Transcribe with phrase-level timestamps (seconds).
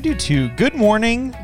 [0.00, 0.48] I do too.
[0.56, 1.34] Good morning.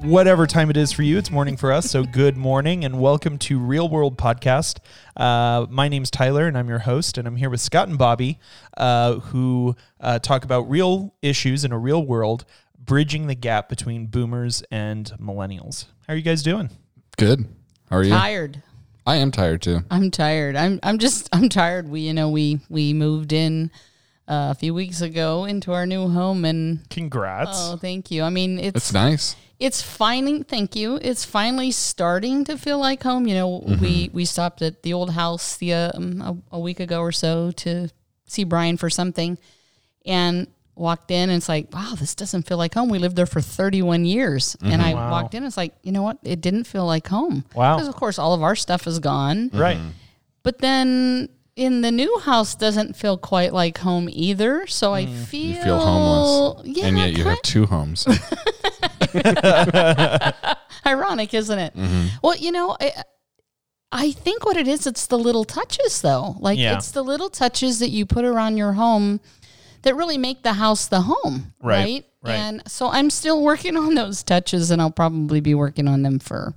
[0.00, 1.88] Whatever time it is for you, it's morning for us.
[1.88, 4.78] So, good morning and welcome to Real World Podcast.
[5.16, 8.40] Uh, my name's Tyler and I'm your host, and I'm here with Scott and Bobby,
[8.76, 12.44] uh, who uh, talk about real issues in a real world,
[12.76, 15.84] bridging the gap between boomers and millennials.
[16.08, 16.70] How are you guys doing?
[17.18, 17.46] Good.
[17.88, 18.10] How are you?
[18.10, 18.64] tired.
[19.06, 19.84] I am tired too.
[19.92, 20.56] I'm tired.
[20.56, 21.88] I'm I'm just I'm tired.
[21.88, 23.70] We you know we we moved in
[24.30, 27.58] uh, a few weeks ago into our new home and Congrats.
[27.60, 28.22] oh thank you.
[28.22, 29.36] I mean it's It's nice.
[29.58, 30.98] it's finally thank you.
[31.02, 33.26] It's finally starting to feel like home.
[33.26, 33.48] You know
[33.82, 37.50] we we stopped at the old house the um, a, a week ago or so
[37.64, 37.88] to
[38.26, 39.36] see Brian for something,
[40.06, 42.88] and walked in and it's like wow this doesn't feel like home.
[42.88, 45.10] We lived there for 31 years, and I Wow.
[45.10, 45.38] walked in.
[45.42, 47.44] and It's like you know what it didn't feel like home.
[47.54, 47.74] Wow.
[47.76, 49.50] Because of course all of our stuff is gone.
[49.52, 49.78] Right.
[50.42, 51.28] But then
[51.60, 54.66] in the new house doesn't feel quite like home either.
[54.66, 55.24] So I mm.
[55.26, 56.66] feel You feel homeless.
[56.66, 58.06] Yeah, and yet you have two homes.
[60.86, 61.76] ironic, isn't it?
[61.76, 62.06] Mm-hmm.
[62.22, 63.02] Well, you know, I,
[63.92, 66.36] I think what it is, it's the little touches though.
[66.38, 66.78] Like Yeah.
[66.78, 69.20] it's the little touches that you put around your home
[69.82, 72.04] that really make the house the home, Right, right?
[72.22, 72.34] right.
[72.36, 76.20] And so I'm still working on those touches, and I'll probably be working on them
[76.20, 76.54] for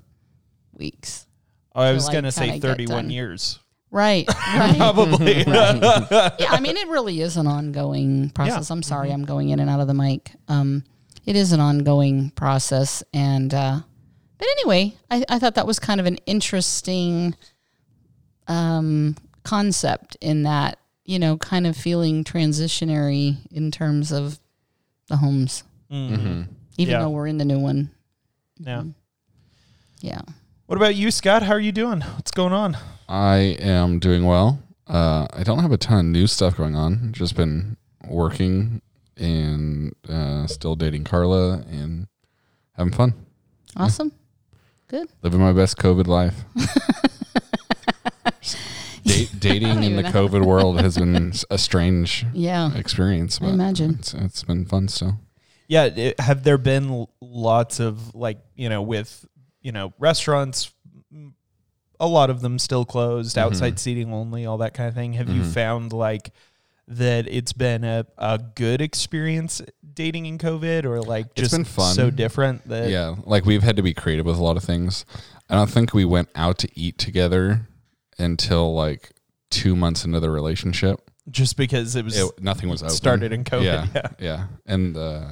[0.72, 1.28] weeks.
[1.76, 3.60] Oh, I was like, going to say kinda get 31 years.
[3.94, 4.28] Right.
[4.56, 4.76] Right.
[4.76, 5.38] Probably.
[5.48, 8.72] yeah, I mean, it really is an ongoing process.
[8.72, 9.14] I'm sorry, Mm-hmm.
[9.22, 10.32] I'm going in and out of the mic.
[10.48, 10.84] Um,
[11.28, 13.80] it is an ongoing process, and uh,
[14.40, 17.36] but anyway, I, I thought that was kind of an interesting
[18.48, 24.40] um, concept in that you know, kind of feeling transitionary in terms of
[25.10, 26.48] the homes, Mhm.
[26.78, 27.00] even Yeah.
[27.02, 27.92] though we're in the new one.
[28.58, 28.84] Yeah.
[30.00, 30.22] Yeah.
[30.66, 31.44] What about you, Scott?
[31.44, 32.00] How are you doing?
[32.00, 32.78] What's going on?
[33.10, 34.60] I am doing well.
[34.88, 37.12] Uh, I don't have a ton of new stuff going on.
[37.14, 37.78] Just been
[38.08, 38.82] working
[39.18, 42.08] and uh, still dating Carla and
[42.76, 43.14] having fun.
[43.76, 44.12] Awesome.
[44.88, 45.08] Good.
[45.22, 46.44] Living my best COVID life.
[49.06, 50.12] Da- dating in the know.
[50.12, 52.74] COVID world has been a strange Yeah.
[52.76, 53.38] experience.
[53.42, 53.96] I imagine.
[54.00, 55.20] It's, it's been fun still.
[55.68, 59.26] Yeah, it, have there been lots of like you know with
[59.62, 60.72] you know restaurants?
[62.00, 63.46] A lot of them still closed, Mm-hmm.
[63.48, 65.14] outside seating only, all that kind of thing.
[65.14, 66.32] Have you found like
[66.88, 69.62] that it's been a, a good experience
[69.94, 71.96] dating in COVID, or like It's just been fun.
[71.96, 75.06] so different that yeah, like we've had to be creative with a lot of things.
[75.50, 77.68] I don't think we went out to eat together
[78.18, 79.12] until like
[79.50, 81.00] two months into the relationship.
[81.30, 82.96] just because it was It, nothing was open.
[82.96, 84.08] started in COVID, Yeah, yeah.
[84.20, 85.28] yeah, and uh,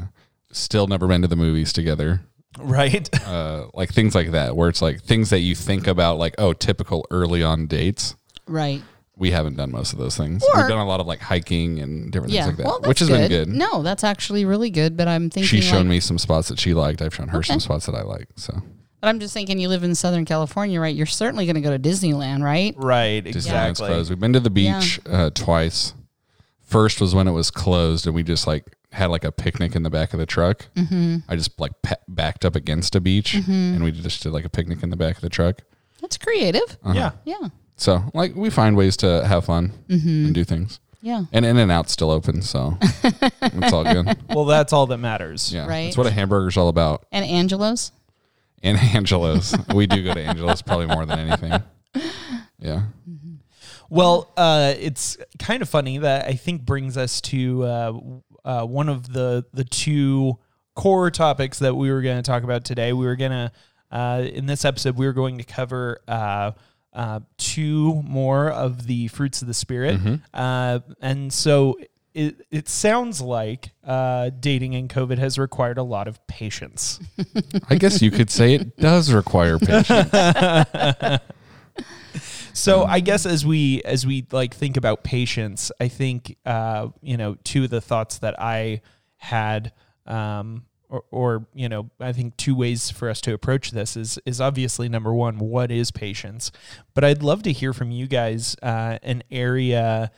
[0.52, 2.22] still never been to the movies together.
[2.60, 3.10] Right.
[3.32, 6.52] Uh, like things like that, where it's like things that you think about, like oh,
[6.52, 8.16] typical early on dates.
[8.46, 8.82] Right.
[9.16, 10.44] We haven't done most of those things.
[10.44, 12.46] Or- We've done a lot of like hiking and different Yeah.
[12.46, 13.48] things like that, well, which has been good.
[13.48, 14.98] No, that's actually really good.
[14.98, 17.02] But I'm thinking She's shown like- me some spots that she liked.
[17.02, 18.28] I've shown her some spots that I like.
[18.36, 18.62] So
[19.00, 20.94] But I'm just thinking, you live in Southern California, right?
[20.96, 22.74] You're certainly going to go to Disneyland, right?
[22.76, 23.36] Right, Disneyland's
[23.80, 23.88] exactly.
[23.88, 24.10] closed.
[24.10, 25.94] We've been to the beach uh, twice.
[26.66, 29.84] First was when it was closed, and we just like had like a picnic in
[29.84, 30.68] the back of the truck.
[30.76, 31.18] Mm-hmm.
[31.30, 33.52] I just like pa- backed up against a beach, Mm-hmm.
[33.52, 35.62] and we just did like a picnic in the back of the truck.
[36.02, 36.78] That's creative.
[36.84, 36.94] Uh-huh.
[36.96, 37.12] Yeah.
[37.40, 37.48] Yeah.
[37.78, 40.26] So like we find ways to have fun Mm-hmm.
[40.26, 40.80] and do things.
[41.04, 41.24] Yeah.
[41.32, 44.18] And In and Out's still open, so it's all good.
[44.30, 45.52] Well, that's all that matters.
[45.52, 45.86] Yeah, Right.
[45.86, 47.06] that's what a hamburger's all about.
[47.12, 47.92] And Angelo's.
[48.62, 51.54] And Angelo's, we do go to Angelo's probably more than anything.
[52.60, 52.84] Yeah.
[53.90, 58.00] Well, uh, it's kind of funny that I think brings us to uh,
[58.46, 60.38] uh, one of the the two
[60.76, 62.94] core topics that we were going to talk about today.
[62.94, 63.52] We were going to
[63.92, 66.00] uh, in this episode we were going to cover.
[66.08, 66.52] Uh,
[66.94, 69.98] uh, two more of the fruits of the spirit,
[70.34, 71.78] uh, and so
[72.14, 77.00] it it sounds like uh, dating in COVID has required a lot of patience.
[77.70, 80.10] I guess you could say it does require patience.
[82.54, 87.18] So I guess as we as we like think about patience, I think uh, you
[87.18, 88.82] know two of the thoughts that I
[89.18, 89.74] had,
[90.06, 94.20] um, or, or you know I think two ways for us to approach this is
[94.26, 96.52] is obviously number one, what is patience?
[96.94, 100.12] But I'd love to hear from you guys uh, an area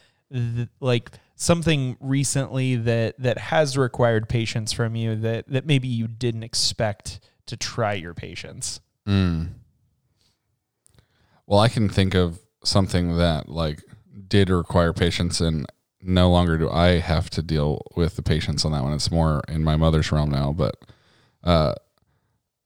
[0.79, 6.44] like something recently that that has required patience from you that that maybe you didn't
[6.44, 8.79] expect to try your patience.
[9.07, 9.50] Mm.
[11.45, 13.83] Well, I can think of something that like
[14.27, 15.65] did require patience, and
[16.01, 18.93] no longer do I have to deal with the patience on that one.
[18.93, 20.53] It's more in my mother's realm now.
[20.53, 20.75] But
[21.43, 21.75] uh,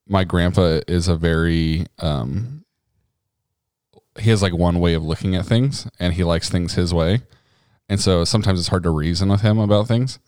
[0.07, 2.63] my grandpa is a very um,
[4.19, 7.21] he has like one way of looking at things, and he likes things his way,
[7.89, 10.19] and so sometimes it's hard to reason with him about things.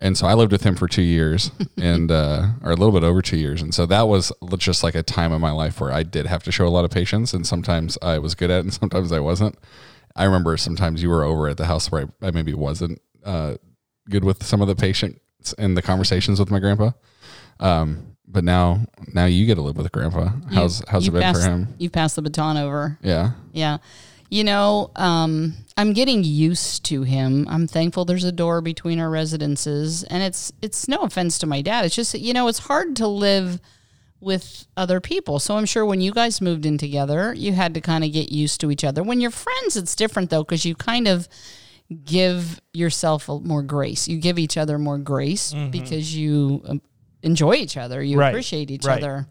[0.00, 3.02] And so I lived with him for two years, and uh, or a little bit
[3.02, 5.92] over two years, and so that was just like a time in my life where
[5.92, 8.58] I did have to show a lot of patience, and sometimes I was good at,
[8.58, 9.58] it and sometimes I wasn't.
[10.14, 13.54] I remember sometimes you were over at the house where I, I maybe wasn't uh,
[14.08, 15.18] good with some of the patience
[15.58, 16.90] and the conversations with my grandpa.
[17.60, 18.84] Um, but now,
[19.14, 20.28] now you get to live with grandpa.
[20.52, 21.74] How's how's it been passed, for him?
[21.78, 22.98] You've passed the baton over.
[23.02, 23.78] Yeah, Yeah.
[24.30, 27.46] You know, um, I'm getting used to him.
[27.48, 31.62] I'm thankful there's a door between our residences, and it's it's no offense to my
[31.62, 31.86] dad.
[31.86, 33.58] It's just that, you know it's hard to live
[34.20, 35.38] with other people.
[35.38, 38.30] So I'm sure when you guys moved in together, you had to kind of get
[38.30, 39.02] used to each other.
[39.02, 41.26] When you're friends, it's different though because you kind of
[42.04, 44.08] give yourself a- more grace.
[44.08, 46.82] You give each other more grace because you um,
[47.22, 48.02] enjoy each other.
[48.02, 48.28] You Right.
[48.28, 48.98] appreciate each Right.
[49.02, 49.26] other.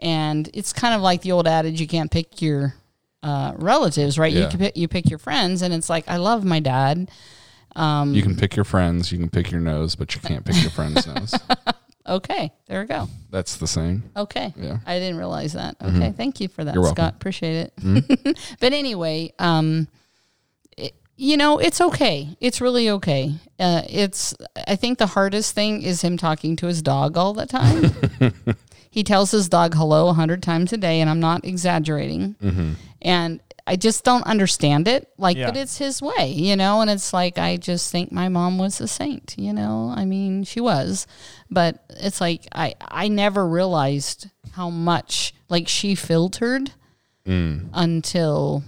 [0.00, 2.74] And it's kind of like the old adage: you can't pick your
[3.22, 4.32] uh, relatives, right?
[4.32, 4.48] You Yeah.
[4.50, 7.10] can pick, you pick your friends, and it's like I love my dad.
[7.76, 10.60] Um, you can pick your friends, you can pick your nose, but you can't pick
[10.62, 11.34] your friend's nose.
[12.06, 13.06] Okay, there we go.
[13.28, 14.02] That's the saying.
[14.16, 14.78] Okay, Yeah.
[14.86, 15.76] I didn't realize that.
[15.82, 17.04] Okay, thank you for that, You're welcome.
[17.04, 17.14] Scott.
[17.16, 18.38] Appreciate it.
[18.60, 19.88] but anyway, um,
[20.78, 22.34] it- you know, it's okay.
[22.40, 23.34] It's really okay.
[23.60, 24.34] Uh, it's.
[24.66, 27.92] I think the hardest thing is him talking to his dog all the time.
[28.90, 32.36] he tells his dog hello a hundred times a day, and I'm not exaggerating.
[32.42, 32.72] Mm-hmm.
[33.02, 35.08] And I just don't understand it.
[35.18, 35.46] Like, Yeah.
[35.46, 36.80] but it's his way, you know.
[36.80, 39.92] And it's like I just think my mom was a saint, you know.
[39.94, 41.06] I mean, she was,
[41.50, 46.72] but it's like I I never realized how much like she filtered
[47.26, 47.68] mm.
[47.74, 48.64] until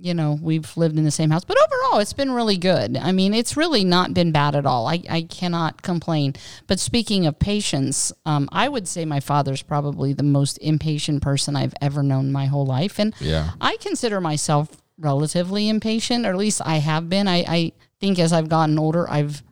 [0.00, 2.96] you know we've lived in the same house but overall it's been really good.
[2.96, 4.86] I mean it's really not been bad at all.
[4.86, 6.34] I, I cannot complain.
[6.68, 11.56] But speaking of patience um, i would say my father's probably the most impatient person
[11.56, 12.98] i've ever known my whole life.
[13.00, 13.50] And Yeah.
[13.60, 14.68] i consider myself
[14.98, 17.26] relatively impatient or at least i have been.
[17.28, 19.42] I, I think as i've gotten older i've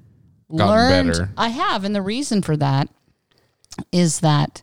[0.49, 1.31] Gotten learned better.
[1.37, 1.83] i have.
[1.85, 2.89] And the reason for that
[3.91, 4.63] is that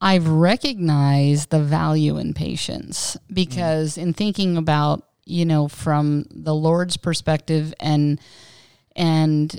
[0.00, 6.96] I've recognized the value in patience because in thinking about, you know, from the Lord's
[6.96, 8.20] perspective and
[8.94, 9.58] and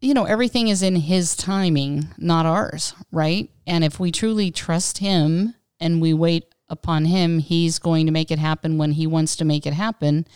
[0.00, 3.50] you know, everything is in his timing, not ours, right?
[3.66, 8.30] And if we truly trust him and we wait upon him, he's going to make
[8.30, 10.26] it happen when he wants to make it happen.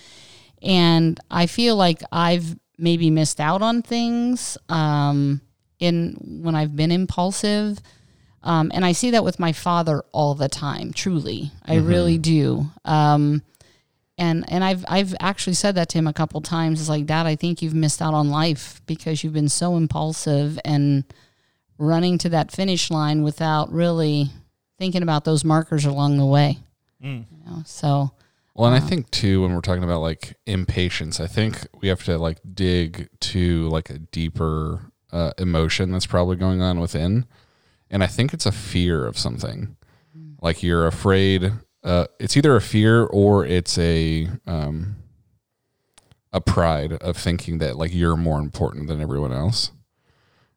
[0.60, 5.40] And I feel like I've maybe missed out on things um,
[5.78, 7.78] in when I've been impulsive.
[8.44, 10.92] Um, and I see that with my father all the time.
[10.92, 12.66] Truly, I really do.
[12.84, 13.42] Um,
[14.16, 16.78] and and I've I've actually said that to him a couple times.
[16.78, 20.58] It's like, Dad, I think you've missed out on life because you've been so impulsive
[20.64, 21.04] and
[21.78, 24.30] running to that finish line without really
[24.78, 26.58] thinking about those markers along the way.
[27.30, 28.12] You know, so
[28.54, 32.04] Well, and I think too when we're talking about like impatience, I think we have
[32.04, 37.26] to like dig to like a deeper uh, emotion that's probably going on within,
[37.90, 39.76] and I think it's a fear of something.
[40.40, 41.52] Like you're afraid.
[41.82, 44.96] Uh, it's either a fear or it's a um,
[46.32, 49.70] a pride of thinking that like you're more important than everyone else.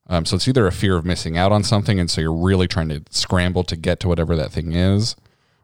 [0.10, 2.68] Um, so it's either a fear of missing out on something, and so you're really
[2.68, 5.16] trying to scramble to get to whatever that thing is,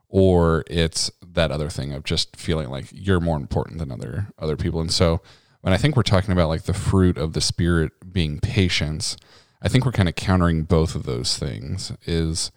[0.09, 4.55] or it's that other thing of just feeling like you're more important than other other
[4.55, 4.81] people.
[4.81, 5.21] And so
[5.61, 9.17] when I think we're talking about like the fruit of the spirit being patience,
[9.63, 11.93] I think we're kind of countering both of those things.
[12.05, 12.51] Is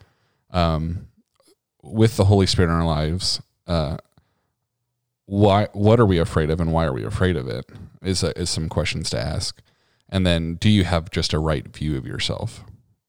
[0.51, 1.07] um,
[1.83, 3.99] with the Holy Spirit in our lives, uh,
[5.27, 7.65] why what are we afraid of, and why are we afraid of it?
[8.03, 9.61] Is a, is some questions to ask.
[10.09, 12.65] And then, do you have just a right view of yourself?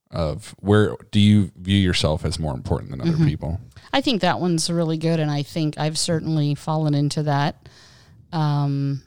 [0.10, 3.60] Of where do you view yourself as more important than other people?
[3.92, 7.68] I think that one's really good, and I think I've certainly fallen into that
[8.32, 9.04] um,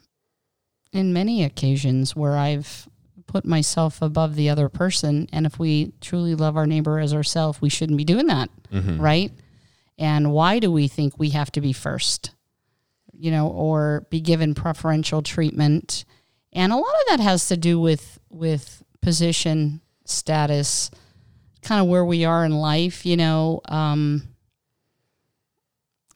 [0.93, 2.89] in many occasions where I've
[3.31, 5.29] put myself above the other person.
[5.33, 8.51] And if we truly love our neighbor as ourselves, we shouldn't be doing that,
[9.01, 9.31] right?
[9.99, 12.33] And why do we think we have to be first,
[13.13, 16.05] you know, or be given preferential treatment?
[16.53, 20.91] And a lot of that has to do with with position, status,
[21.63, 23.61] kind of where we are in life, you know.
[23.69, 24.27] Um,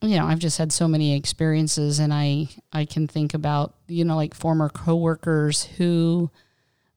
[0.03, 4.05] you know, I've just had so many experiences and I I can think about, you
[4.05, 6.31] know, like former coworkers who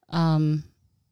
[0.10, 0.64] um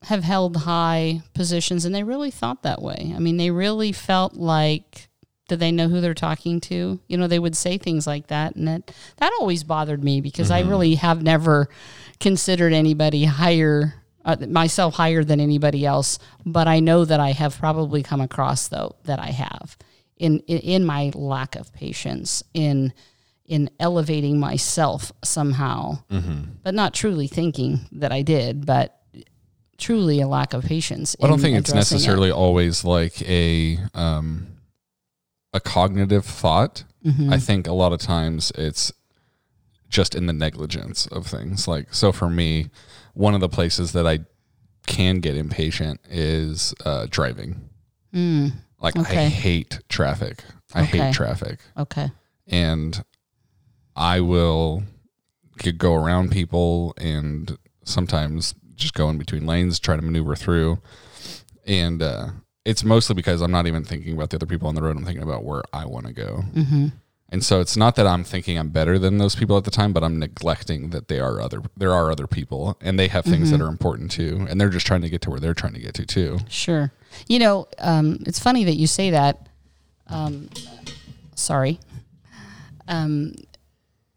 [0.05, 3.11] have held high positions and they really thought that way.
[3.15, 5.09] I mean, they really felt like
[5.47, 6.99] did they know who they're talking to?
[7.07, 10.51] You know, they would say things like that and that that always bothered me because
[10.51, 11.69] I really have never
[12.19, 17.57] considered anybody higher uh, myself higher than anybody else, but I know that I have
[17.57, 19.77] probably come across though that I have
[20.17, 22.93] in in, in my lack of patience in
[23.45, 25.99] in elevating myself somehow,
[26.63, 28.99] but not truly thinking that I did, but
[29.77, 31.15] truly a lack of patience.
[31.21, 31.99] I don't think it's addressing it.
[31.99, 34.47] necessarily always like a um,
[35.53, 36.83] a cognitive thought.
[37.05, 37.31] Mm-hmm.
[37.31, 38.91] I think a lot of times it's
[39.89, 41.67] just in the negligence of things.
[41.67, 42.69] Like so, for me,
[43.13, 44.19] one of the places that I
[44.87, 47.69] can get impatient is uh, driving.
[48.81, 50.43] Like I hate traffic.
[50.73, 50.97] I Okay.
[50.99, 52.09] hate traffic, Okay.
[52.47, 53.03] and
[53.95, 54.83] I will
[55.59, 60.79] could go around people and sometimes just go in between lanes, try to maneuver through.
[61.65, 62.27] And uh,
[62.65, 64.97] it's mostly because I'm not even thinking about the other people on the road.
[64.97, 66.43] I'm thinking about where I want to go.
[66.53, 66.87] Mm-hmm.
[67.29, 69.93] And so it's not that I'm thinking I'm better than those people at the time,
[69.93, 71.61] but I'm neglecting that they are other.
[71.75, 73.57] There are other people, and they have things Mm-hmm.
[73.57, 75.79] that are important too, and they're just trying to get to where they're trying to
[75.79, 76.37] get to too.
[76.47, 76.91] Sure.
[77.27, 79.49] You know, um, it's funny that you say that.
[80.07, 80.49] Um,
[81.33, 81.79] sorry.
[82.87, 83.33] Um,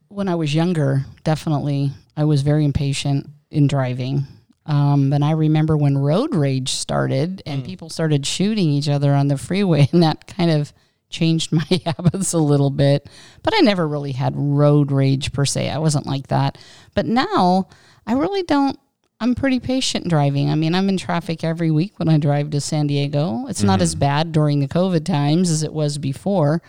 [0.08, 4.26] when I was younger, definitely, I was very impatient in driving.
[4.66, 9.28] Um, and I remember when road rage started and people started shooting each other on
[9.28, 10.72] the freeway, and that kind of
[11.10, 13.08] changed my habits a little bit.
[13.42, 15.70] But I never really had road rage per se.
[15.70, 16.58] I wasn't like that.
[16.94, 17.68] But now
[18.06, 18.78] I really don't.
[19.20, 20.48] I'm pretty patient driving.
[20.48, 23.46] I mean, I'm in traffic every week when I drive to San Diego.
[23.48, 26.62] It's not as bad during the COVID times as it was before,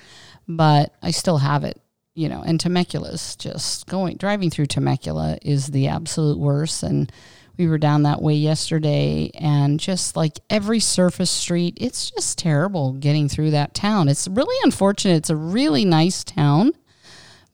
[0.48, 1.80] but I still have it,
[2.20, 2.44] you know.
[2.46, 6.84] And Temecula's just going driving through Temecula is the absolute worst.
[6.84, 7.10] And
[7.58, 12.94] we were down that way yesterday, and just like every surface street, it's just terrible
[12.94, 14.08] getting through that town.
[14.10, 15.16] It's really unfortunate.
[15.16, 16.74] It's a really nice town.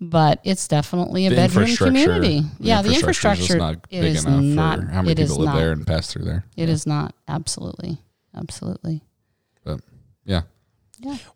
[0.01, 2.41] But it's definitely a The bedroom community.
[2.60, 4.79] yeah, the infrastructure is not big is enough not.
[4.79, 5.60] for how many it is people live not.
[5.60, 6.43] there and pass through there.
[6.57, 7.15] It is not.
[7.29, 7.98] Absolutely.
[8.36, 9.03] Absolutely.
[9.63, 9.79] But
[10.25, 10.41] yeah,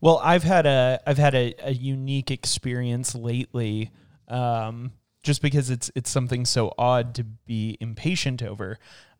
[0.01, 3.91] Well, I've had a I've had a, a unique experience lately,
[4.27, 4.91] um,
[5.23, 8.77] just because it's it's something so odd to be impatient over.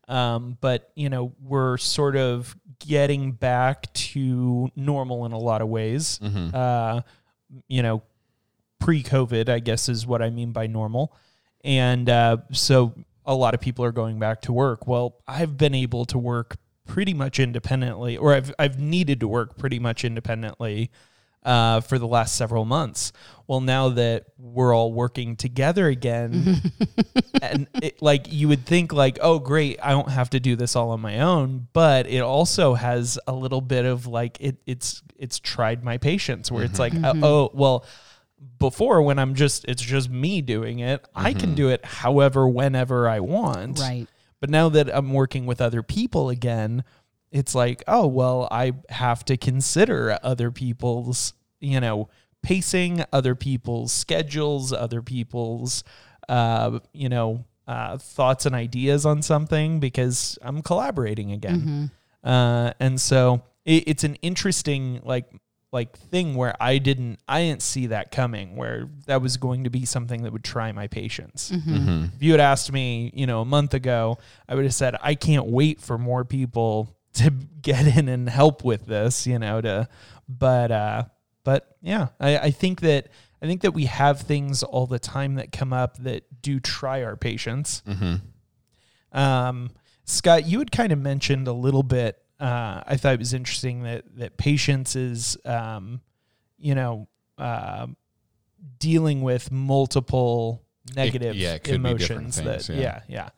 [0.08, 5.67] Um, but you know, we're sort of getting back to normal in a lot of
[5.67, 6.19] ways.
[6.55, 7.01] Uh,
[7.67, 8.01] you know,
[8.79, 11.13] pre-COVID, I guess is what I mean by normal.
[11.63, 12.93] And uh, so
[13.25, 14.88] a lot of people are going back to work.
[14.88, 16.58] Well, I've been able to work
[16.89, 20.91] pretty much independently, or I've I've needed to work pretty much independently
[21.43, 23.13] uh, for the last several months.
[23.48, 26.62] Well, now that we're all working together again,
[27.41, 30.75] and it, like you would think, like, oh, great, I don't have to do this
[30.75, 31.67] all on my own.
[31.72, 34.58] But it also has a little bit of like it.
[34.65, 37.86] It's it's tried my patience, where it's like, uh, oh, well
[38.58, 43.08] before when I'm just it's just me doing it, I can do it however whenever
[43.08, 43.79] I want.
[43.79, 44.08] Right.
[44.41, 46.84] But now that I'm working with other people again,
[47.31, 52.10] it's like, oh, well, I have to consider other people's, you know,
[52.41, 55.84] pacing, other people's schedules, other people's
[56.29, 61.91] uh, you know, uh, thoughts and ideas on something because I'm collaborating again.
[62.24, 65.29] Uh, and so it, it's an interesting like
[65.72, 69.70] like thing where I didn't I didn't see that coming where that was going to
[69.70, 71.52] be something that would try my patience.
[72.16, 75.16] If you had asked me, you know, a month ago, I would have said I
[75.16, 77.30] can't wait for more people to
[77.62, 79.88] get in and help with this, you know, to
[80.28, 81.04] but uh
[81.44, 83.08] but yeah, I, I think that
[83.42, 87.04] I think that we have things all the time that come up that do try
[87.04, 87.82] our patience.
[89.12, 89.72] Um,
[90.04, 92.22] Scott, you had kind of mentioned a little bit.
[92.39, 96.01] Uh, I thought it was interesting that that patience is, um,
[96.58, 97.88] you know, uh,
[98.79, 100.63] dealing with multiple
[100.96, 102.39] negative yeah, it could be emotions.
[102.39, 102.81] things, that yeah.
[102.81, 103.29] yeah, yeah.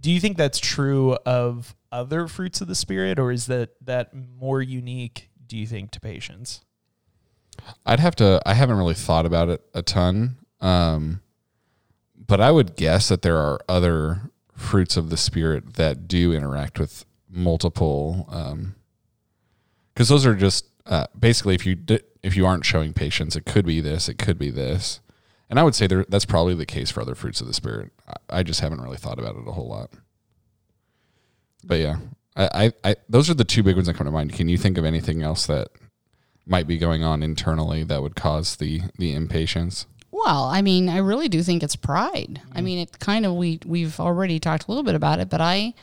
[0.00, 4.14] Do you think that's true of other fruits of the spirit, or is that that
[4.14, 5.30] more unique?
[5.46, 6.62] Do you think to patience?
[7.84, 8.40] I'd have to.
[8.46, 11.20] I haven't really thought about it a ton, um,
[12.14, 16.78] but I would guess that there are other fruits of the spirit that do interact
[16.78, 17.04] with
[17.36, 18.26] multiple.
[19.94, 23.44] Because those are just uh, basically, if you di- if you aren't showing patience, it
[23.44, 25.00] could be this, it could be this,
[25.48, 27.92] and I would say there, that's probably the case for other fruits of the spirit.
[28.08, 29.90] I, I just haven't really thought about it a whole lot.
[31.64, 31.96] But yeah,
[32.36, 32.48] I,
[32.84, 34.32] I, I those are the two big ones that come to mind.
[34.32, 35.68] Can you think of anything else that
[36.46, 39.86] might be going on internally that would cause the the impatience.
[40.12, 42.40] Well, I mean, I really do think it's pride.
[42.52, 45.40] I mean, it kind of we we've already talked a little bit about it, but
[45.40, 45.74] I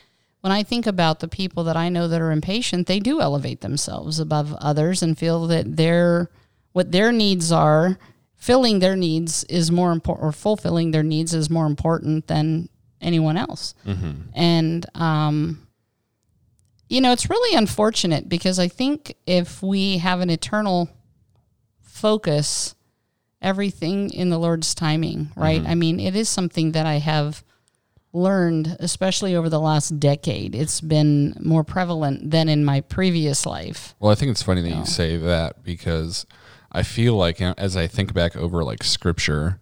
[0.44, 3.62] when I think about the people that I know that are impatient, they do elevate
[3.62, 6.28] themselves above others and feel that their
[6.72, 7.98] what their needs are,
[8.36, 12.68] filling their needs is more important or fulfilling their needs is more important than
[13.00, 13.74] anyone else.
[14.34, 15.66] And um
[16.90, 20.90] you know, it's really unfortunate because I think if we have an eternal
[21.80, 22.74] focus
[23.40, 25.62] everything in the Lord's timing, right?
[25.62, 25.70] Mm-hmm.
[25.70, 27.42] I mean, it is something that I have
[28.14, 30.54] learned, especially over the last decade.
[30.54, 33.94] It's been more prevalent than in my previous life.
[33.98, 36.24] Well, I think it's funny that you say that because
[36.72, 39.60] I feel like you know, as I think back over like scripture,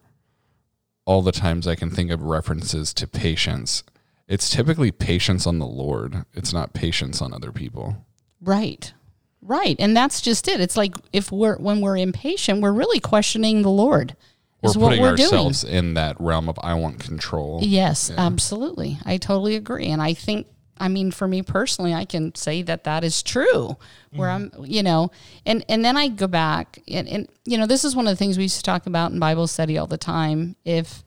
[1.05, 3.83] all the times I can think of references to patience,
[4.29, 6.25] it's typically patience on the Lord.
[6.33, 8.07] It's not patience on other people.
[8.41, 8.93] Right.
[9.41, 9.77] Right.
[9.79, 10.61] And that's just it.
[10.61, 14.17] It's like if we're when we're impatient, we're really questioning the Lord.
[14.63, 15.27] We're putting we're doing.
[15.27, 17.61] ourselves in that realm of I want control.
[17.63, 18.99] Yes, absolutely.
[19.05, 19.87] I totally agree.
[19.87, 20.47] And I think,
[20.79, 23.77] I mean, for me personally, I can say that that is true.
[24.15, 24.63] Where mm-hmm.
[24.63, 25.11] I'm, you know,
[25.45, 28.17] and and then I go back and, and you know, this is one of the
[28.17, 30.55] things we used to talk about in Bible study all the time.
[30.65, 31.03] If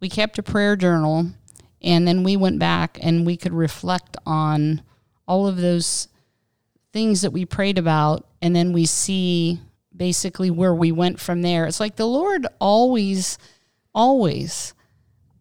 [0.00, 1.26] we kept a prayer journal,
[1.82, 4.82] and then we went back and we could reflect on
[5.26, 6.08] all of those
[6.92, 9.60] things that we prayed about, and then we see
[9.96, 11.66] basically where we went from there.
[11.66, 13.38] It's like the Lord always,
[13.94, 14.74] always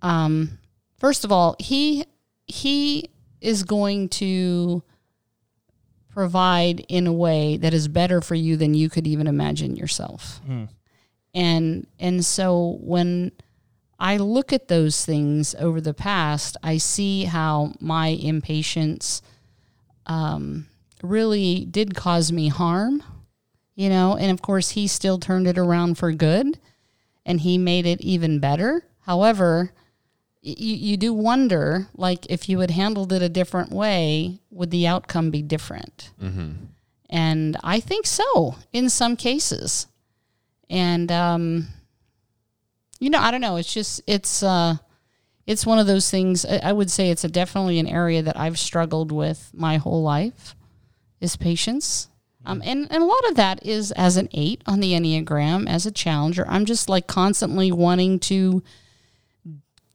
[0.01, 0.59] um,
[0.97, 2.05] first of all, he
[2.47, 4.83] he is going to
[6.09, 10.41] provide in a way that is better for you than you could even imagine yourself.
[11.33, 13.31] And and so when
[13.99, 19.21] I look at those things over the past, I see how my impatience
[20.07, 20.65] um,
[21.03, 23.03] really did cause me harm,
[23.81, 26.59] you know, and of course he still turned it around for good
[27.25, 28.85] and he made it even better.
[29.07, 29.71] However,
[30.43, 34.85] you, you do wonder, like, if you had handled it a different way, would the
[34.85, 36.11] outcome be different?
[37.09, 39.87] And I think so in some cases.
[40.69, 41.67] And, um,
[42.99, 43.55] you know, I don't know.
[43.55, 44.75] It's just, it's, uh,
[45.47, 46.45] it's one of those things.
[46.45, 50.03] I I would say it's a definitely an area that I've struggled with my whole
[50.03, 50.55] life
[51.19, 52.09] is patience.
[52.45, 55.85] Um, and, and a lot of that is as an eight on the Enneagram, as
[55.85, 56.45] a challenger.
[56.47, 58.63] I'm just like constantly wanting to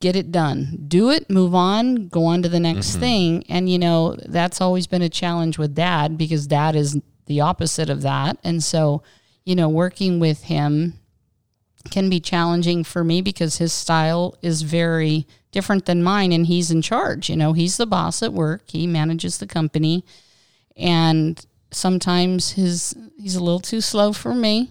[0.00, 3.44] get it done, do it, move on, go on to the next thing.
[3.48, 7.90] And, you know, that's always been a challenge with dad because dad is the opposite
[7.90, 8.38] of that.
[8.44, 9.02] And so,
[9.44, 11.00] you know, working with him
[11.90, 16.70] can be challenging for me because his style is very different than mine and he's
[16.70, 17.30] in charge.
[17.30, 20.04] You know, he's the boss at work, he manages the company
[20.76, 21.44] and
[21.76, 24.70] sometimes his he's a little too slow for me.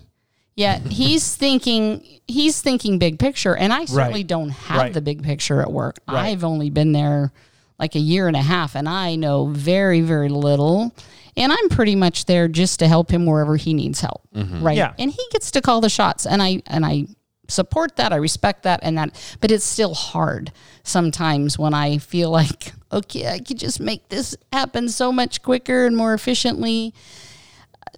[0.55, 4.27] Yet he's thinking he's thinking big picture and I certainly Right.
[4.27, 4.93] don't have Right.
[4.93, 5.99] the big picture at work.
[6.07, 6.29] Right.
[6.31, 7.31] I've only been there
[7.77, 10.93] like a year and a half and I know very very little
[11.37, 14.21] and I'm pretty much there just to help him wherever he needs help.
[14.33, 14.63] Mm-hmm.
[14.63, 14.77] Right?
[14.77, 14.93] Yeah.
[14.97, 17.07] And he gets to call the shots and I and I
[17.47, 18.13] support that.
[18.13, 20.51] I respect that and that but it's still hard
[20.83, 25.85] sometimes when I feel like okay, I could just make this happen so much quicker
[25.85, 26.93] and more efficiently.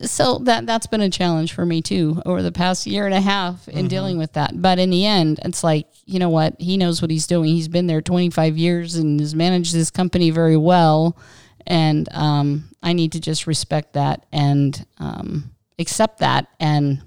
[0.02, 3.22] So that that's been a challenge for me too over the past year and a
[3.22, 4.62] half in dealing with that.
[4.62, 6.56] But in the end, it's like, you know what?
[6.60, 7.50] He knows what he's doing.
[7.50, 11.18] He's been there 25 years and has managed this company very well.
[11.66, 17.02] And um, I need to just respect that and um, accept that and,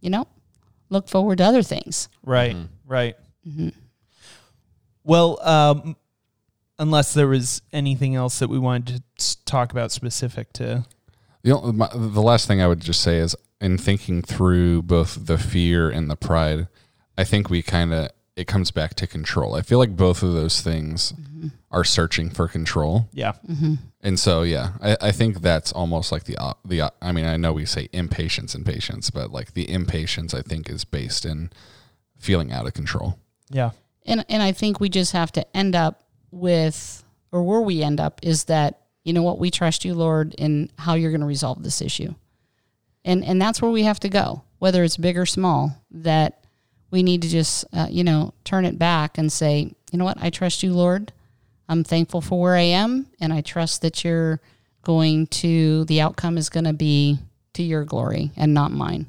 [0.00, 0.26] you know,
[0.92, 2.08] look forward to other things.
[2.24, 3.16] Right, right.
[5.04, 5.96] Well, um,
[6.78, 10.84] unless there was anything else that we wanted to talk about specific to.
[11.42, 15.26] The, only- my, the last thing I would just say is in thinking through both
[15.26, 16.68] the fear and the pride,
[17.16, 19.54] I think we kind of it comes back to control.
[19.54, 21.48] I feel like both of those things mm-hmm.
[21.70, 23.74] are searching for control, Yeah, mm-hmm.
[24.00, 26.92] and so yeah, I, I think that's almost like the the.
[27.02, 30.70] I mean, I know we say impatience and patience, but like the impatience, I think,
[30.70, 31.50] is based in
[32.18, 33.18] feeling out of control.
[33.50, 33.70] yeah,
[34.06, 38.00] And and I think we just have to end up with or where we end
[38.00, 41.26] up is that you know what we trust you Lord in how you're going to
[41.26, 42.14] resolve this issue.
[43.04, 46.41] And and that's where we have to go, whether it's big or small, that
[46.92, 50.18] we need to just uh, you know turn it back and say, you know what?
[50.20, 51.12] I trust you Lord.
[51.68, 54.40] I'm thankful for where I am and I trust that you're
[54.82, 57.18] going to the outcome is going to be
[57.54, 59.06] to your glory and not mine.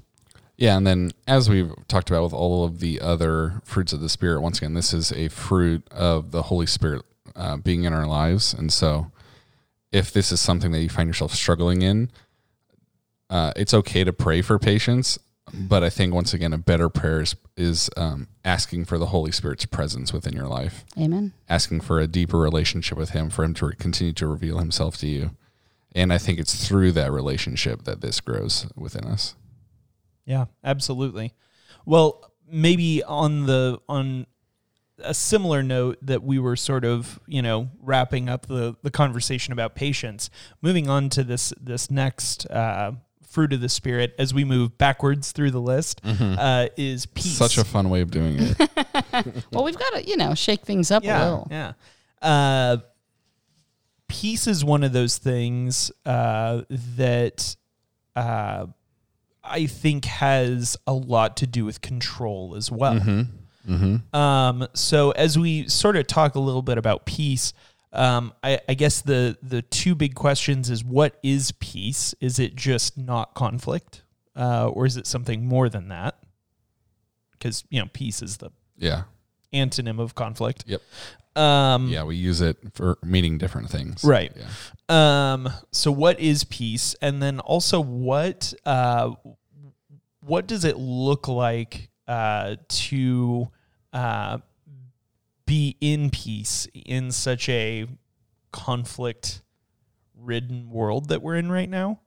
[0.55, 4.09] Yeah, and then as we've talked about with all of the other fruits of the
[4.09, 7.01] Spirit, once again, this is a fruit of the Holy Spirit
[7.35, 8.53] uh, being in our lives.
[8.53, 9.11] And so,
[9.91, 12.11] if this is something that you find yourself struggling in,
[13.29, 15.17] uh, it's okay to pray for patience.
[15.51, 19.31] But I think once again, a better prayer is, is um, asking for the Holy
[19.31, 21.33] Spirit's presence within your life, Amen.
[21.49, 24.97] asking for a deeper relationship with Him, for Him to re- continue to reveal Himself
[24.97, 25.31] to you.
[25.93, 29.35] And I think it's through that relationship that this grows within us.
[30.25, 31.33] yeah, absolutely.
[31.85, 34.25] Well, maybe on the on
[34.99, 39.51] a similar note that we were sort of you know wrapping up the the conversation
[39.51, 40.29] about patience.
[40.61, 42.93] Moving on to this this next uh,
[43.33, 47.35] fruit of the spirit as we move backwards through the list uh, is peace.
[47.35, 48.57] Such a fun way of doing it.
[49.51, 51.47] Well, we've got to, you know, shake things up a yeah, little.
[51.51, 51.73] yeah.
[52.21, 52.77] Uh,
[54.07, 57.55] peace is one of those things uh, that
[58.15, 58.67] uh,
[59.43, 63.25] I think has a lot to do with control as well.
[64.13, 67.53] Um, so as we sort of talk a little bit about peace,
[67.93, 72.15] um, I, I guess the the two big questions is what is peace?
[72.19, 74.03] Is it just not conflict,
[74.35, 76.17] uh, or is it something more than that?
[77.31, 79.03] Because you know, peace is the yeah.
[79.53, 80.63] antonym of conflict.
[80.67, 80.81] Yep.
[81.35, 84.03] Um, Yeah, we use it for meaning different things.
[84.03, 84.31] Right.
[84.35, 85.33] Yeah.
[85.33, 86.95] Um, so what is peace?
[87.01, 89.11] And then also what uh,
[90.21, 93.49] what does it look like uh, to
[93.91, 94.39] uh,
[95.53, 97.85] be in peace in such a
[98.51, 99.41] conflict
[100.15, 101.99] ridden world that we're in right now?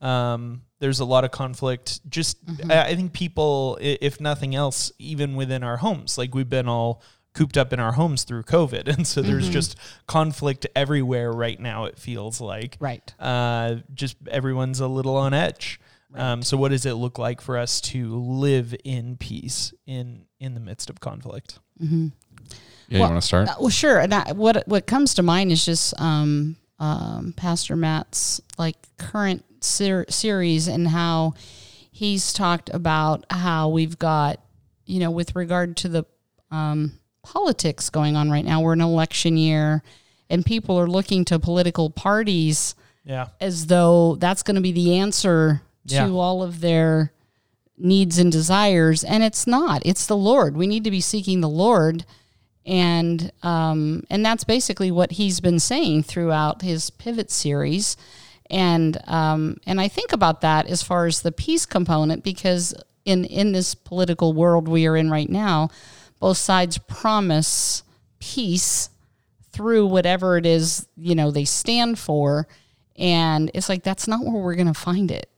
[0.00, 2.08] Um, there's a lot of conflict.
[2.08, 2.36] Just
[2.70, 7.02] I, I think people, if nothing else, even within our homes, like we've been all
[7.34, 11.86] cooped up in our homes through COVID, and so there's just conflict everywhere right now.
[11.86, 13.12] It feels like Right.
[13.18, 15.80] uh, just everyone's a little on edge.
[16.14, 20.54] Um, so what does it look like for us to live in peace in in
[20.54, 21.58] the midst of conflict?
[22.88, 23.48] Yeah, you want to start?
[23.48, 23.98] Uh, well, sure.
[24.00, 29.44] And I, what what comes to mind is just um, um, Pastor Matt's like current
[29.60, 31.34] ser- series and how
[31.90, 34.40] he's talked about how we've got,
[34.86, 36.04] you know, with regard to the
[36.50, 38.60] um, politics going on right now.
[38.62, 39.82] We're in an election year,
[40.30, 42.74] and people are looking to political parties
[43.04, 46.08] Yeah, as though that's going to be the answer to Yeah.
[46.10, 47.12] all of their
[47.80, 51.48] needs and desires and it's not it's the lord we need to be seeking the
[51.48, 52.04] lord
[52.68, 57.96] and um, and that's basically what he's been saying throughout his pivot series.
[58.50, 62.74] And um, and I think about that as far as the peace component because
[63.06, 65.70] in in this political world we are in right now
[66.20, 67.82] both sides promise
[68.20, 68.90] peace
[69.50, 72.46] through whatever it is you know they stand for.
[72.96, 75.30] And it's like that's not where we're going to find it.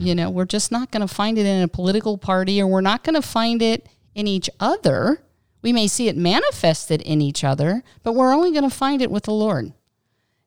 [0.00, 2.80] You know we're just not going to find it in a political party or we're
[2.80, 5.20] not going to find it in each other
[5.62, 9.10] we may see it manifested in each other but we're only going to find it
[9.10, 9.72] with the lord.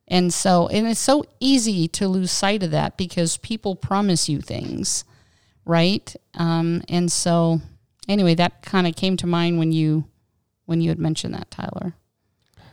[0.08, 4.42] And so and it's so easy to lose sight of that because people promise you
[4.42, 5.06] things
[5.66, 6.14] right?
[6.34, 7.62] Um, and so
[8.08, 10.06] anyway that kind of came to mind when you
[10.66, 11.96] when you had mentioned that tyler.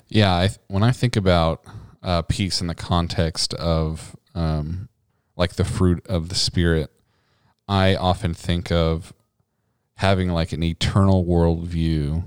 [0.08, 1.64] Yeah, I, when I think about
[2.02, 4.88] uh, peace in the context of um,
[5.36, 6.90] like the fruit of the spirit,
[7.68, 9.12] I often think of
[10.00, 12.24] having like an eternal worldview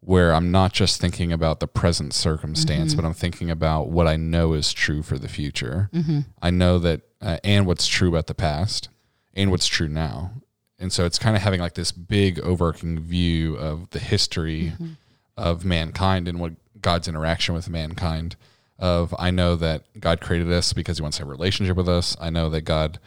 [0.00, 3.00] where I'm not just thinking about the present circumstance, mm-hmm.
[3.00, 5.88] but I'm thinking about what I know is true for the future.
[5.94, 6.20] Mm-hmm.
[6.42, 8.90] I know that, uh, and what's true about the past,
[9.32, 10.32] and what's true now.
[10.78, 14.92] And so it's kind of having like this big overarching view of the history mm-hmm.
[15.38, 18.36] of mankind and what God's interaction with mankind.
[18.78, 21.88] Of I know that God created us because He wants to have a relationship with
[21.88, 22.18] us.
[22.20, 22.98] I know that God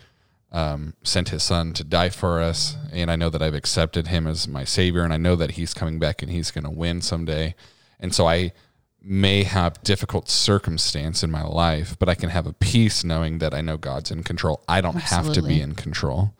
[0.55, 4.25] um, sent His Son to die for us, and I know that I've accepted Him
[4.25, 7.01] as my Savior, and I know that He's coming back and He's going to win
[7.01, 7.55] someday.
[7.99, 8.53] And so I
[9.01, 13.53] may have difficult circumstance in my life, but I can have a peace knowing that
[13.53, 14.63] I know God's in control.
[14.67, 16.33] I don't have to be in control,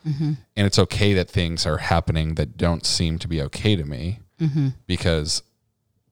[0.55, 4.19] and it's okay that things are happening that don't seem to be okay to me
[4.87, 5.43] because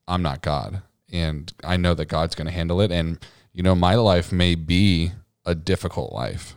[0.08, 2.92] I'm not God and I know that God's going to handle it.
[2.92, 3.20] And,
[3.54, 5.12] you know, my life may be
[5.46, 6.56] a difficult life,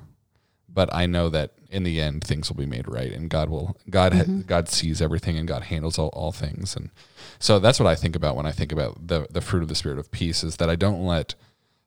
[0.77, 3.79] but I know that in the end things will be made right and God will,
[3.89, 6.77] God, ha- God sees everything and God handles all, all things.
[6.77, 6.91] And
[7.39, 9.75] so that's what I think about when I think about the, the fruit of the
[9.75, 11.35] spirit of peace is that I don't let,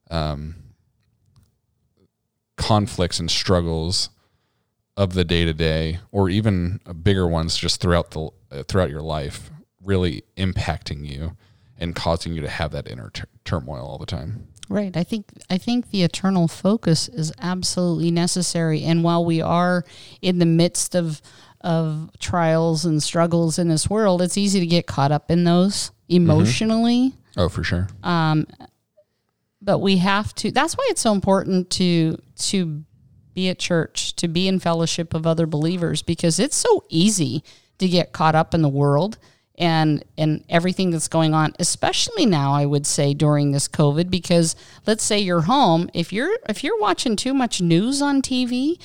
[0.09, 0.55] um,
[2.57, 4.09] conflicts and struggles
[4.97, 9.03] of the day to day, or even bigger ones just throughout the uh, throughout your
[9.03, 11.37] life, really impacting you
[11.79, 14.47] and causing you to have that inner tur turmoil all the time.
[14.69, 14.95] Right.
[14.95, 18.83] I think I think the eternal focus is absolutely necessary.
[18.83, 19.83] And while we are
[20.21, 21.21] in the midst of
[21.61, 25.91] of trials and struggles in this world, it's easy to get caught up in those
[26.07, 27.13] emotionally.
[27.35, 27.87] Oh, for sure.
[28.03, 28.45] Um,
[29.61, 30.51] But we have to.
[30.51, 32.17] That's why it's so important to
[32.49, 32.83] to
[33.33, 37.43] be at church, to be in fellowship of other believers, because it's so easy
[37.77, 39.17] to get caught up in the world
[39.59, 44.55] and and everything that's going on especially now i would say during this covid because
[44.87, 48.79] let's say you're home if you're if you're watching too much news on tv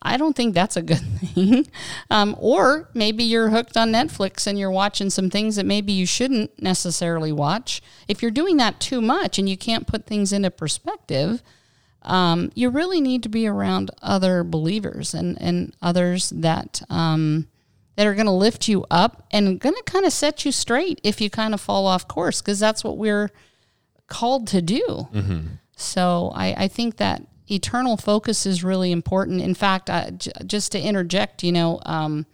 [0.00, 0.98] i don't think that's a good
[1.34, 1.66] thing.
[2.10, 6.06] Um, or maybe you're hooked on netflix and you're watching some things that maybe you
[6.06, 7.82] shouldn't necessarily watch.
[8.08, 11.42] If you're doing that too much and you can't put things into perspective
[12.02, 17.48] um, you really need to be around other believers and, and others that um,
[18.00, 20.98] that are going to lift you up and going to kind of set you straight
[21.04, 23.28] if you kind of fall off course because that's what we're
[24.08, 25.06] called to do.
[25.76, 29.42] So I, I think that eternal focus is really important.
[29.42, 32.24] In fact, I, j- just to interject, you know, um,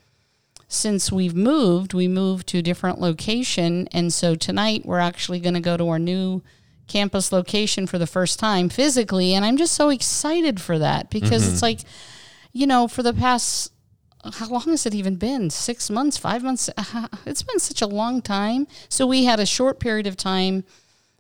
[0.69, 5.55] since we've moved, we moved to a different location, and so tonight we're actually going
[5.55, 6.43] to go to our new
[6.87, 11.49] campus location for the first time physically, and I'm just so excited for that because
[11.53, 11.81] it's like,
[12.53, 13.73] you know, for the past
[14.33, 15.51] how long has it even been?
[15.51, 16.71] Six months, five months?
[17.27, 18.67] It's been such a long time.
[18.89, 20.65] So we had a short period of time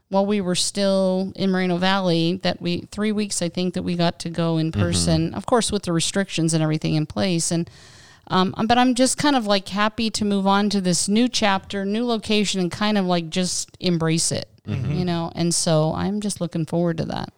[0.08, 3.96] while we were still in Moreno Valley that we three weeks I think that we
[3.96, 5.34] got to go in person.
[5.34, 7.68] Of course, with the restrictions and everything in place, and
[8.28, 11.84] um, but I'm just kind of like happy to move on to this new chapter,
[11.84, 14.48] new location, and kind of like just embrace it,
[14.98, 15.32] you know.
[15.34, 17.32] And so I'm just looking forward to that.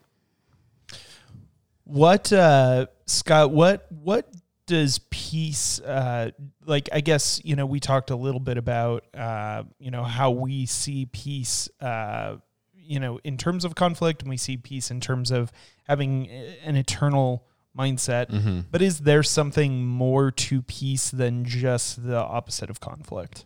[1.85, 4.29] What uh Scott, what what
[4.69, 6.31] does peace uh
[6.65, 10.31] like I guess, you know, we talked a little bit about uh, you know, how
[10.31, 12.37] we see peace uh
[12.75, 15.51] you know, in terms of conflict and we see peace in terms of
[15.89, 16.29] having
[16.65, 17.45] an eternal
[17.77, 18.31] mindset.
[18.71, 23.45] But is there something more to peace than just the opposite of conflict?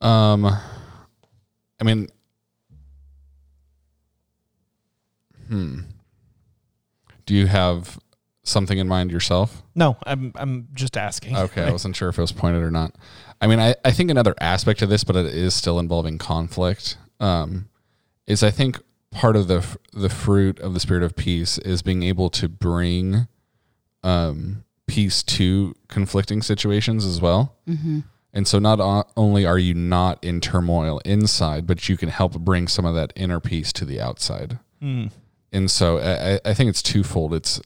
[0.00, 2.08] Um, I mean,
[5.48, 5.80] hmm.
[7.26, 7.98] Do you have
[8.42, 9.62] something in mind yourself?
[9.74, 11.36] No, I'm I'm just asking.
[11.36, 12.94] Okay, I wasn't sure if it was pointed or not.
[13.40, 16.96] I mean, I, I think another aspect of this, but it is still involving conflict,
[17.20, 17.68] um,
[18.26, 18.78] is I think
[19.10, 23.26] part of the the fruit of the spirit of peace is being able to bring
[24.02, 27.56] um, peace to conflicting situations as well.
[28.32, 32.38] And so, not o- only are you not in turmoil inside, but you can help
[32.38, 34.58] bring some of that inner peace to the outside.
[35.52, 37.34] And so, I, I- I think it's twofold.
[37.34, 37.60] It's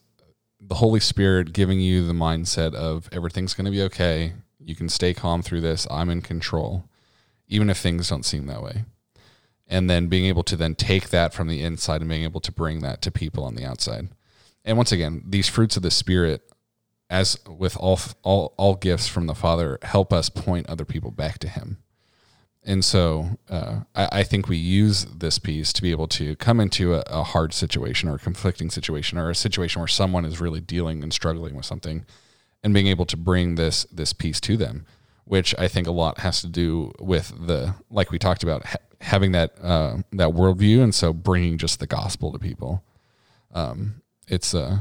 [0.68, 4.33] the Holy Spirit giving you the mindset of everything's going to be okay.
[4.59, 5.87] You can stay calm through this.
[5.90, 6.88] I'm in control,
[7.48, 8.85] even if things don't seem that way.
[9.66, 12.53] And then being able to then take that from the inside and being able to
[12.53, 14.09] bring that to people on the outside.
[14.64, 16.42] And once again, these fruits of the Spirit,
[17.11, 21.38] as with all all all gifts from the Father, help us point other people back
[21.40, 21.79] to Him.
[22.64, 26.61] And so uh, I, I think we use this peace to be able to come
[26.61, 30.40] into a, a hard situation or a conflicting situation or a situation where someone is
[30.40, 32.07] really dealing and struggling with something
[32.62, 34.87] and being able to bring this this peace to them,
[35.24, 38.79] which I think a lot has to do with the like we talked about ha-
[39.03, 42.83] having that uh, that worldview, and so bringing just the gospel to people.
[43.53, 44.79] Um, it's uh,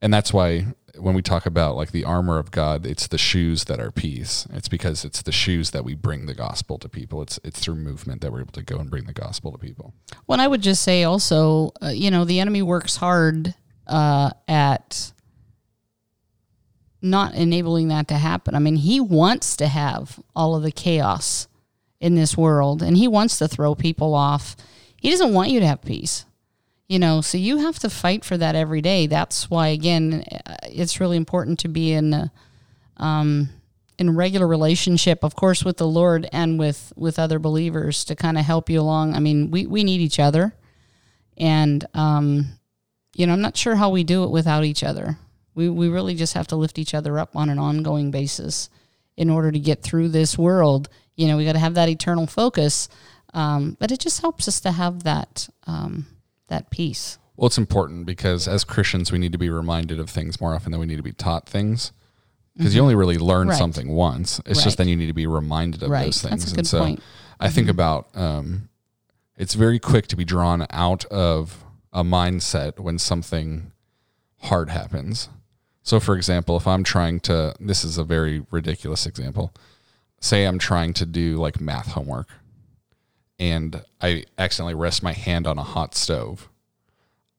[0.00, 0.66] and that's why
[0.98, 4.46] when we talk about like the armor of God, it's the shoes that are peace.
[4.52, 7.22] It's because it's the shoes that we bring the gospel to people.
[7.22, 9.94] It's it's through movement that we're able to go and bring the gospel to people.
[10.26, 13.54] Well, I would just say also, uh, you know, the enemy works hard
[13.86, 15.12] uh, at
[17.02, 18.54] not enabling that to happen.
[18.54, 21.46] I mean, he wants to have all of the chaos
[22.00, 24.56] in this world and he wants to throw people off.
[24.96, 26.24] He doesn't want you to have peace.
[26.88, 29.08] You know, so you have to fight for that every day.
[29.08, 32.32] That's why, again, uh, it's really important to be in a,
[32.98, 33.48] um,
[33.98, 38.38] in regular relationship, of course, with the Lord and with with other believers to kind
[38.38, 39.14] of help you along.
[39.14, 40.54] I mean, we we need each other,
[41.36, 42.58] and um,
[43.16, 45.18] you know, I'm not sure how we do it without each other.
[45.54, 48.70] We we really just have to lift each other up on an ongoing basis
[49.16, 50.88] in order to get through this world.
[51.16, 52.88] You know, we got to have that eternal focus,
[53.34, 56.06] um, but it just helps us to have that um,
[56.48, 57.18] that peace.
[57.36, 60.72] Well, it's important because as Christians, we need to be reminded of things more often
[60.72, 61.92] than we need to be taught things.
[62.56, 63.58] Because you only really learn Right.
[63.58, 64.38] something once.
[64.46, 64.64] It's Right.
[64.64, 66.06] just then you need to be reminded of Right.
[66.06, 66.44] those That's things.
[66.44, 67.02] a and good so point.
[67.38, 68.70] I think about um,
[69.36, 73.72] it's very quick to be drawn out of a mindset when something
[74.44, 75.28] hard happens.
[75.82, 79.52] So, for example, if I'm trying to, this is a very ridiculous example.
[80.20, 82.28] Say I'm trying to do like math homework
[83.38, 86.48] and I accidentally rest my hand on a hot stove.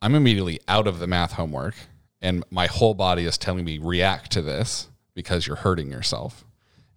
[0.02, 1.76] I'm immediately out of the math homework
[2.22, 6.46] and my whole body is telling me react to this because you're hurting yourself.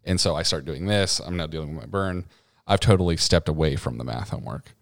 [0.04, 1.20] And so I start doing this.
[1.20, 2.26] I'm now dealing with my burn.
[2.66, 4.74] I've totally stepped away from the math homework.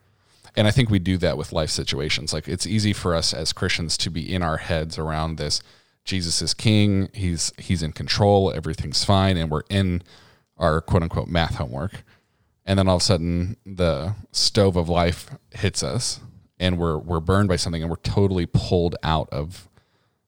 [0.57, 2.33] And I think we do that with life situations.
[2.33, 5.61] Like it's easy for us as Christians to be in our heads around this
[6.04, 10.02] Jesus is king, he's he's in control, everything's fine and we're in
[10.57, 12.02] our quote unquote math homework.
[12.68, 16.20] And then all of a sudden the stove of life hits us
[16.61, 19.68] and we're we're burned by something and we're totally pulled out of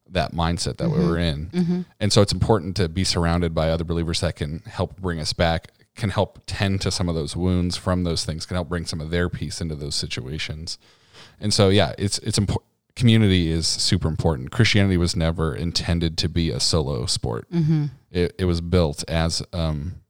[0.09, 1.09] that mindset that we mm-hmm.
[1.09, 1.47] were in.
[1.51, 1.81] Mm-hmm.
[2.01, 5.35] And so it's important to be surrounded by other believers that can help bring us
[5.35, 8.87] back, can help tend to some of those wounds from those things, can help bring
[8.87, 10.79] some of their peace into those situations.
[11.39, 14.51] And so yeah, it's it's important community is super important.
[14.51, 17.51] Christianity was never intended to be a solo sport.
[17.51, 17.87] Mm-hmm.
[18.11, 20.01] It, it was built as um,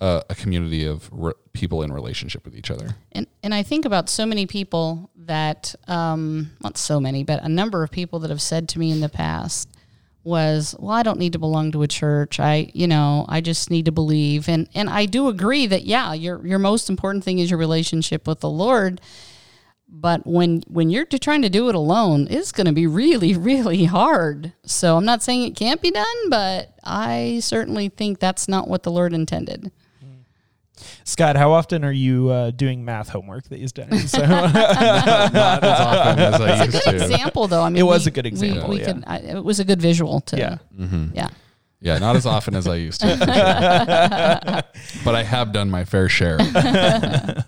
[0.00, 2.96] a, a community of re- people in relationship with each other.
[3.12, 7.48] And and I think about so many people that um, not so many, but a
[7.48, 9.68] number of people that have said to me in the past
[10.24, 12.40] was, "Well, I don't need to belong to a church.
[12.40, 16.12] I, you know, I just need to believe." And and I do agree that yeah,
[16.12, 19.00] your your most important thing is your relationship with the Lord.
[19.86, 23.84] But when when you're trying to do it alone, it's going to be really really
[23.84, 24.52] hard.
[24.64, 28.82] So I'm not saying it can't be done, but I certainly think that's not what
[28.82, 29.70] the Lord intended.
[31.04, 34.10] Scott, how often are you uh, doing math homework these days?
[34.14, 34.54] So, Not
[35.64, 36.94] as often as I used good to.
[37.04, 37.62] example though.
[37.62, 38.84] I mean, It was we- a good example, We, yeah.
[38.92, 39.04] could.
[39.06, 40.36] I, it was a good visual to.
[40.36, 40.58] yeah.
[41.12, 41.28] Yeah.
[41.80, 43.08] Yeah, not as often as I used to.
[43.08, 43.18] sure.
[45.04, 46.38] but I have done my fair share.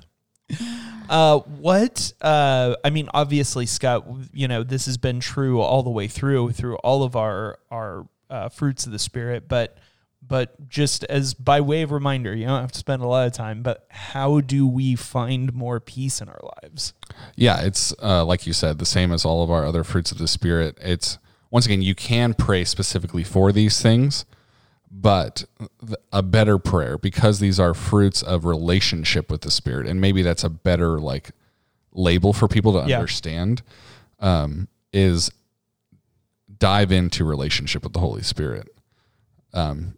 [1.08, 2.12] Uh, what?
[2.20, 4.04] Uh, I mean, obviously, Scott.
[4.32, 8.08] You know, this has been true all the way through, through all of our our
[8.28, 9.48] uh, fruits of the spirit.
[9.48, 9.78] But,
[10.26, 13.32] but just as by way of reminder, you don't have to spend a lot of
[13.32, 13.62] time.
[13.62, 16.92] But how do we find more peace in our lives?
[17.36, 20.18] Yeah, it's uh, like you said, the same as all of our other fruits of
[20.18, 20.76] the spirit.
[20.80, 21.18] It's
[21.50, 24.24] once again, you can pray specifically for these things,
[24.90, 25.44] but
[26.12, 30.44] a better prayer because these are fruits of relationship with the spirit, and maybe that's
[30.44, 31.30] a better like
[31.92, 32.96] label for people to Yeah.
[32.96, 33.62] understand.
[34.18, 35.30] Um, is
[36.58, 38.68] dive into relationship with the Holy Spirit.
[39.52, 39.96] Um,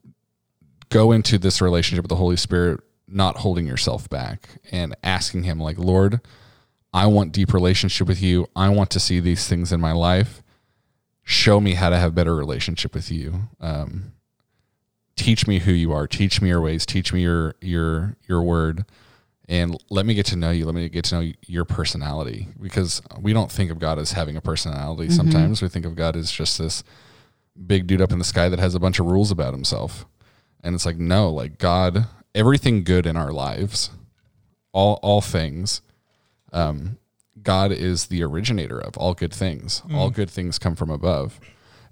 [0.89, 5.59] go into this relationship with the Holy Spirit, not holding yourself back and asking Him,
[5.61, 6.21] like, Lord,
[6.93, 8.49] I want deep relationship with you.
[8.57, 10.43] I want to see these things in my life.
[11.23, 13.49] Show me how to have better relationship with you.
[13.61, 14.13] Um,
[15.17, 16.07] teach me who you are.
[16.07, 16.87] Teach me your ways.
[16.87, 18.87] Teach me your your your word,
[19.47, 20.65] and let me get to know you.
[20.65, 24.37] Let me get to know your personality because we don't think of God as having
[24.37, 25.11] a personality.
[25.11, 26.83] Sometimes we think of God as just this
[27.67, 30.07] big dude up in the sky that has a bunch of rules about himself,
[30.63, 33.91] and it's like no, like God, everything good in our lives,
[34.73, 35.83] all all things
[36.53, 36.99] um,
[37.43, 39.83] God is the originator of all good things.
[39.93, 41.41] All good things come from above.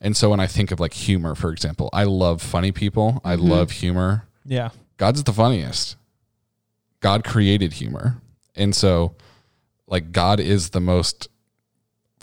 [0.00, 3.20] And so when I think of like humor, for example, I love funny people.
[3.24, 4.26] I love humor.
[4.44, 4.70] Yeah.
[4.96, 5.96] God's the funniest.
[7.00, 8.20] God created humor.
[8.54, 9.14] And so
[9.86, 11.28] like God is the most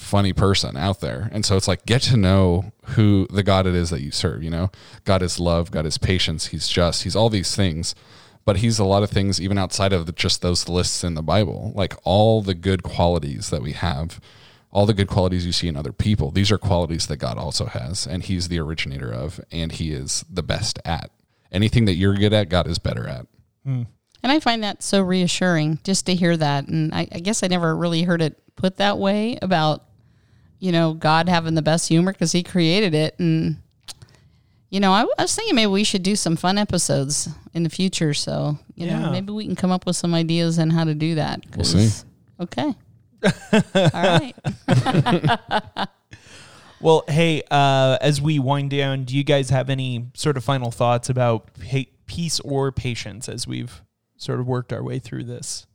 [0.03, 1.29] funny person out there.
[1.31, 4.43] And so it's like get to know who the God it is that you serve,
[4.43, 4.71] you know?
[5.05, 7.95] God is love, God is patience, he's just, he's all these things.
[8.45, 11.21] But he's a lot of things even outside of the, just those lists in the
[11.21, 11.71] Bible.
[11.75, 14.19] Like all the good qualities that we have,
[14.69, 17.65] all the good qualities you see in other people, these are qualities that God also
[17.65, 21.09] has and he's the originator of and he is the best at.
[21.51, 23.27] Anything that you're good at, God is better at.
[23.63, 23.83] Hmm.
[24.23, 26.67] And I find that so reassuring just to hear that.
[26.67, 29.83] And I, I guess I never really heard it put that way about,
[30.63, 33.19] you know, God having the best humor because he created it.
[33.19, 33.57] And,
[34.69, 37.69] you know, I, I was thinking maybe we should do some fun episodes in the
[37.69, 38.13] future.
[38.13, 38.99] So, you Yeah.
[38.99, 41.41] know, maybe we can come up with some ideas on how to do that.
[41.57, 41.79] We'll see.
[41.79, 42.05] 'cause-
[42.39, 42.73] Okay.
[43.93, 44.35] All right.
[46.79, 50.69] Well, hey, uh, as we wind down, do you guys have any sort of final
[50.69, 53.81] thoughts about pa- peace or patience as we've
[54.17, 55.65] sort of worked our way through this?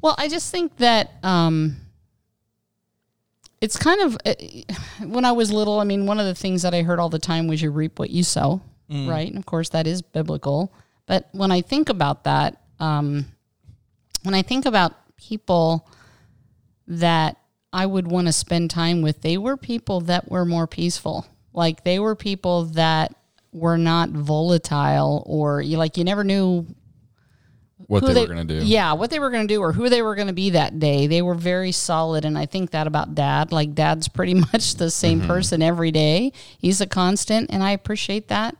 [0.00, 1.76] Well, I just think that um,
[3.62, 4.34] it's kind of uh,
[5.06, 5.78] when I was little.
[5.80, 7.98] I mean, one of the things that I heard all the time was "you reap
[7.98, 8.60] what you sow,"
[9.08, 9.28] right?
[9.28, 10.74] And of course, that is biblical.
[11.06, 13.26] But when I think about that, um,
[14.24, 15.88] when I think about people
[16.88, 17.36] that
[17.72, 21.24] I would want to spend time with, they were people that were more peaceful.
[21.52, 23.14] Like they were people that
[23.52, 26.66] were not volatile or you like you never knew
[27.88, 28.64] What who they, were going to do.
[28.66, 30.78] Yeah, what they were going to do or who they were going to be that
[30.78, 31.06] day.
[31.06, 32.24] They were very solid.
[32.24, 33.52] And I think that about dad.
[33.52, 35.28] Like, dad's pretty much the same Mm-hmm.
[35.28, 36.32] person every day.
[36.58, 38.56] He's a constant, and I appreciate that.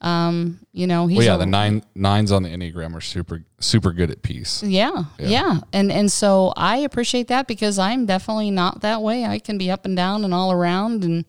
[0.00, 3.42] Um, you know, he's Well, yeah, a- the nine nines on the Enneagram are super
[3.58, 4.62] super good at peace.
[4.62, 9.24] yeah, yeah, And and so I appreciate that because I'm definitely not that way.
[9.24, 11.24] I can be up and down and all around and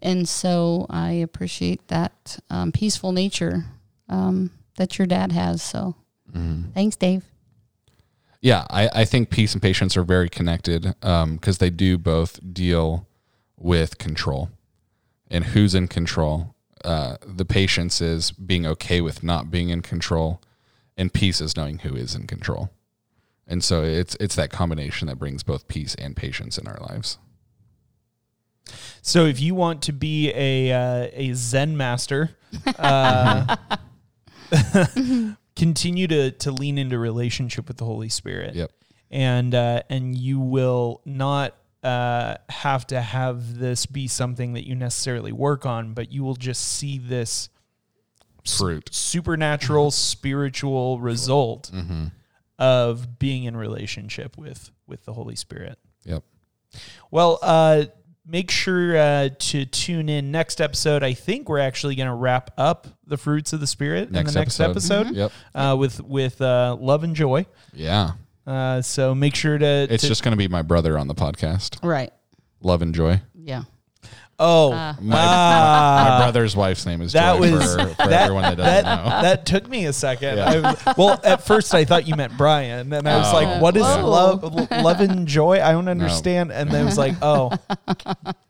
[0.00, 3.64] and so I appreciate that um, peaceful nature
[4.08, 5.60] um, that your dad has.
[5.62, 5.96] So
[6.32, 7.24] thanks, Dave.
[8.40, 13.06] Yeah, I, I think peace and patience are very connected because they do both deal
[13.56, 14.50] with control
[15.30, 16.54] and who's in control.
[16.84, 20.42] Uh, the patience is being okay with not being in control,
[20.96, 22.70] and peace is knowing who is in control.
[23.46, 27.18] And so it's it's that combination that brings both peace and patience in our lives.
[29.02, 32.30] So if you want to be a uh, a Zen master,
[32.78, 33.56] uh,
[35.56, 38.54] continue to to lean into relationship with the Holy Spirit.
[38.54, 38.70] Yep.
[39.10, 44.74] And uh, and you will not uh, have to have this be something that you
[44.74, 47.48] necessarily work on, but you will just see this
[48.46, 48.88] Fruit.
[48.92, 52.06] supernatural spiritual result Mm-hmm.
[52.58, 55.78] of being in relationship with with the Holy Spirit.
[56.04, 56.24] Yep.
[57.10, 57.84] Well, uh,
[58.26, 61.02] make sure uh, to tune in next episode.
[61.02, 64.34] I think we're actually going to wrap up the fruits of the Spirit Next in
[64.34, 65.06] the next episode.
[65.06, 65.32] episode, Yep.
[65.54, 67.46] uh, with with uh, love and joy.
[67.72, 68.12] Yeah.
[68.46, 69.66] Uh, so make sure to.
[69.90, 71.78] It's to- just going to be my brother on the podcast.
[71.82, 72.12] Right.
[72.60, 73.20] Love and joy.
[74.42, 74.48] Yeah.
[74.48, 78.22] oh Uh, My, ah, my brother's wife's name is that Joy was for, for that,
[78.22, 79.22] everyone that that, doesn't know.
[79.22, 80.36] that took me a second.
[80.38, 80.74] Yeah.
[80.86, 83.36] I- well, at first I thought you meant Brian, and I was Oh.
[83.36, 84.08] like, "What is Whoa.
[84.08, 86.50] love, love and joy?" I don't understand.
[86.52, 87.52] And then it was like, "Oh,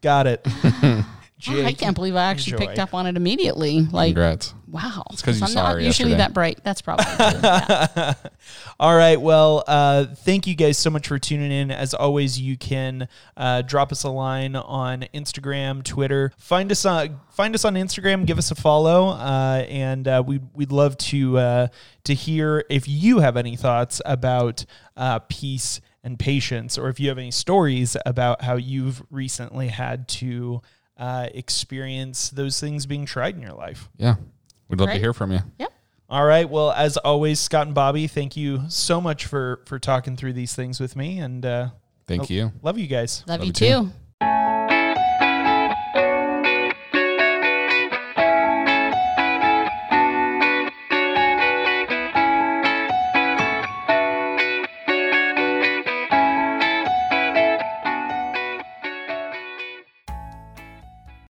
[0.02, 0.46] got it."
[1.48, 2.66] Oh, I can't believe I actually enjoy.
[2.66, 3.80] picked up on it immediately.
[3.80, 4.54] Like, Congrats.
[4.68, 5.04] wow.
[5.22, 6.14] 'cause you I'm saw not usually yesterday.
[6.18, 6.60] that bright.
[6.62, 7.04] That's probably.
[7.18, 8.14] Yeah.
[8.80, 9.20] All right.
[9.20, 11.70] Well, uh, thank you guys so much for tuning in.
[11.70, 16.32] As always, you can uh, drop us a line on Instagram, Twitter.
[16.38, 18.26] Find us on find us on Instagram.
[18.26, 21.66] Give us a follow, uh, and uh, we'd we'd love to uh,
[22.04, 24.64] to hear if you have any thoughts about
[24.96, 30.08] uh, peace and patience, or if you have any stories about how you've recently had
[30.08, 30.60] to
[31.02, 33.88] uh, experience those things being tried in your life.
[33.96, 34.14] Yeah.
[34.68, 35.40] We'd love to hear from you.
[35.58, 35.72] Yep.
[36.08, 36.48] All right.
[36.48, 40.54] Well, as always, Scott and Bobby, thank you so much for for talking through these
[40.54, 41.68] things with me, and uh,
[42.06, 42.26] Thank Oh.
[42.34, 42.52] you.
[42.62, 43.24] love you guys.
[43.26, 43.66] Love, Love you you too.
[43.66, 43.90] too.